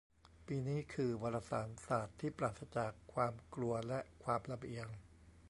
[0.45, 4.87] ปีนี้ คือ "วารสารศาสตร์ที่ปราศจากความกลัวและความลำเอียง"